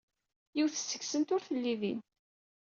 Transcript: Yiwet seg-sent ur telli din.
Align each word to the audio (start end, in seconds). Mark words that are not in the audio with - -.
Yiwet 0.55 0.75
seg-sent 0.81 1.33
ur 1.35 1.41
telli 1.47 1.73
din. 1.81 1.99